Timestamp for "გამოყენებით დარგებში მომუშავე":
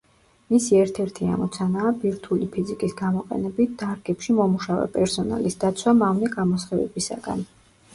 3.03-4.91